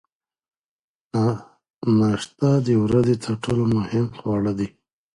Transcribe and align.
ناشته 1.99 2.49
د 2.67 2.69
ورځې 2.83 3.15
تر 3.23 3.33
ټولو 3.43 3.63
مهم 3.77 4.05
خواړه 4.17 4.51
دي. 4.59 4.67